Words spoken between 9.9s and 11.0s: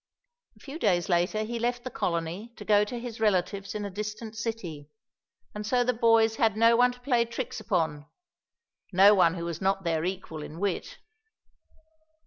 equal in wit.